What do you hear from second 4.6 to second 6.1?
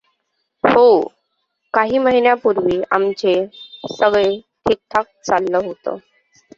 ठीकठाक चाललं होतं.